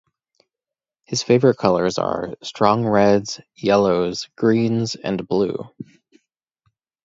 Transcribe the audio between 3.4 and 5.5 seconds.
yellows, greens, and